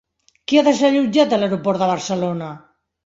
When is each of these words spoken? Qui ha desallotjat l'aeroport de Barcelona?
Qui 0.51 0.57
ha 0.61 0.63
desallotjat 0.67 1.35
l'aeroport 1.37 1.83
de 1.85 1.91
Barcelona? 1.93 2.53